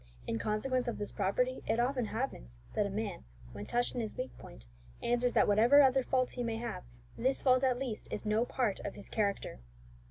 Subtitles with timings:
[0.25, 4.17] In consequence of this property, it often happens that a man, when touched in his
[4.17, 4.65] weak point,
[5.03, 6.83] answers that whatever other faults he may have,
[7.19, 9.59] this fault, at least, is no part of his character.'"